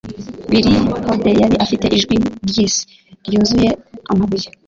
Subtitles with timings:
[0.49, 2.15] Billie Holliday yari afite ijwi
[2.49, 2.81] ryisi,
[3.25, 3.69] ryuzuye
[4.11, 4.47] amabuye.